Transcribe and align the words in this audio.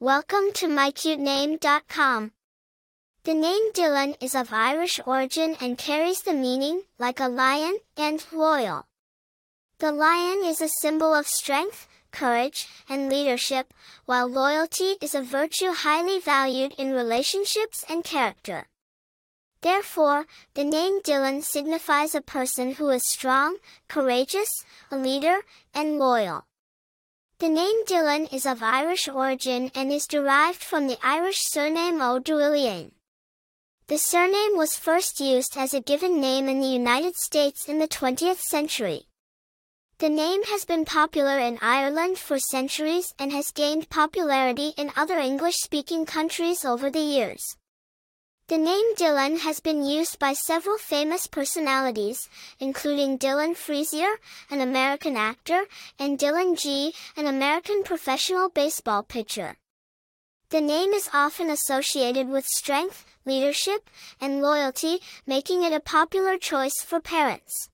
Welcome 0.00 0.52
to 0.54 0.68
mycutename.com. 0.68 2.30
The 3.24 3.34
name 3.34 3.72
Dillon 3.72 4.14
is 4.20 4.36
of 4.36 4.52
Irish 4.52 5.00
origin 5.04 5.56
and 5.60 5.76
carries 5.76 6.20
the 6.20 6.34
meaning, 6.34 6.82
like 7.00 7.18
a 7.18 7.26
lion, 7.26 7.78
and 7.96 8.24
loyal. 8.32 8.86
The 9.80 9.90
lion 9.90 10.44
is 10.44 10.60
a 10.60 10.68
symbol 10.68 11.12
of 11.12 11.26
strength, 11.26 11.88
courage, 12.12 12.68
and 12.88 13.08
leadership, 13.08 13.74
while 14.06 14.28
loyalty 14.28 14.94
is 15.02 15.16
a 15.16 15.20
virtue 15.20 15.72
highly 15.72 16.20
valued 16.20 16.74
in 16.78 16.92
relationships 16.92 17.84
and 17.88 18.04
character. 18.04 18.68
Therefore, 19.62 20.26
the 20.54 20.62
name 20.62 21.00
Dillon 21.02 21.42
signifies 21.42 22.14
a 22.14 22.20
person 22.20 22.74
who 22.74 22.88
is 22.90 23.02
strong, 23.04 23.56
courageous, 23.88 24.64
a 24.92 24.96
leader, 24.96 25.40
and 25.74 25.98
loyal. 25.98 26.44
The 27.40 27.48
name 27.48 27.84
Dillon 27.86 28.26
is 28.32 28.46
of 28.46 28.64
Irish 28.64 29.06
origin 29.06 29.70
and 29.72 29.92
is 29.92 30.08
derived 30.08 30.60
from 30.60 30.88
the 30.88 30.98
Irish 31.04 31.38
surname 31.38 32.02
O'Dwyer. 32.02 32.90
The 33.86 33.96
surname 33.96 34.56
was 34.56 34.74
first 34.74 35.20
used 35.20 35.56
as 35.56 35.72
a 35.72 35.80
given 35.80 36.20
name 36.20 36.48
in 36.48 36.60
the 36.60 36.66
United 36.66 37.14
States 37.14 37.68
in 37.68 37.78
the 37.78 37.86
20th 37.86 38.40
century. 38.40 39.06
The 39.98 40.08
name 40.08 40.42
has 40.46 40.64
been 40.64 40.84
popular 40.84 41.38
in 41.38 41.60
Ireland 41.62 42.18
for 42.18 42.40
centuries 42.40 43.14
and 43.20 43.30
has 43.30 43.52
gained 43.52 43.88
popularity 43.88 44.72
in 44.76 44.90
other 44.96 45.20
English-speaking 45.20 46.06
countries 46.06 46.64
over 46.64 46.90
the 46.90 46.98
years. 46.98 47.56
The 48.48 48.56
name 48.56 48.94
Dillon 48.94 49.40
has 49.40 49.60
been 49.60 49.84
used 49.84 50.18
by 50.18 50.32
several 50.32 50.78
famous 50.78 51.26
personalities, 51.26 52.30
including 52.58 53.18
Dillon 53.18 53.54
Freasier, 53.54 54.08
an 54.50 54.62
American 54.62 55.18
actor, 55.18 55.66
and 55.98 56.18
Dillon 56.18 56.56
Gee, 56.56 56.94
an 57.14 57.26
American 57.26 57.82
professional 57.82 58.48
baseball 58.48 59.02
pitcher. 59.02 59.58
The 60.48 60.62
name 60.62 60.94
is 60.94 61.10
often 61.12 61.50
associated 61.50 62.30
with 62.30 62.46
strength, 62.46 63.04
leadership, 63.26 63.90
and 64.18 64.40
loyalty, 64.40 65.02
making 65.26 65.62
it 65.62 65.74
a 65.74 65.80
popular 65.80 66.38
choice 66.38 66.80
for 66.82 67.00
parents. 67.00 67.68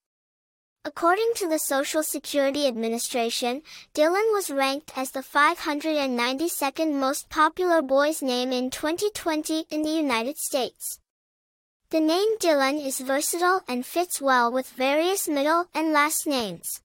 According 0.87 1.33
to 1.37 1.49
the 1.49 1.59
Social 1.59 2.03
Security 2.03 2.67
Administration, 2.67 3.63
Dillon 3.95 4.27
was 4.33 4.51
ranked 4.51 4.93
as 4.99 5.13
the 5.13 5.21
592nd 5.21 6.93
most 6.93 7.31
popular 7.31 7.81
boy's 7.81 8.21
name 8.21 8.53
in 8.53 8.69
2020 8.69 9.65
in 9.71 9.81
the 9.81 9.89
United 9.89 10.37
States. 10.37 11.01
The 11.89 12.01
name 12.01 12.37
Dillon 12.39 12.77
is 12.77 13.01
versatile 13.01 13.63
and 13.67 13.87
fits 13.87 14.21
well 14.21 14.53
with 14.53 14.69
various 14.69 15.27
middle 15.27 15.69
and 15.75 15.95
last 15.95 16.27
names. 16.27 16.83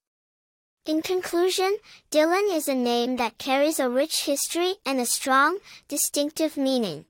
In 0.86 1.02
conclusion, 1.02 1.76
Dillon 2.10 2.48
is 2.50 2.68
a 2.68 2.74
name 2.74 3.16
that 3.16 3.36
carries 3.36 3.78
a 3.78 3.90
rich 3.90 4.24
history 4.24 4.76
and 4.86 4.98
a 4.98 5.04
strong, 5.04 5.58
distinctive 5.88 6.56
meaning. 6.56 7.04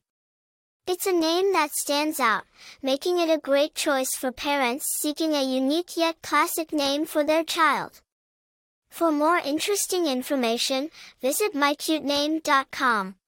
It's 0.87 1.07
a 1.07 1.13
name 1.13 1.53
that 1.53 1.71
stands 1.73 2.19
out, 2.19 2.45
making 2.83 3.19
it 3.19 3.31
a 3.31 3.39
great 3.39 3.75
choice 3.75 4.17
for 4.17 4.33
parents 4.33 4.87
seeking 5.01 5.35
a 5.35 5.43
unique 5.43 5.97
yet 5.97 6.21
classic 6.23 6.73
name 6.73 7.07
for 7.07 7.23
their 7.23 7.45
child. 7.45 8.01
For 8.91 9.13
more 9.13 9.39
interesting 9.39 10.07
information, 10.07 10.91
visit 11.21 11.55
mycutename.com. 11.55 13.20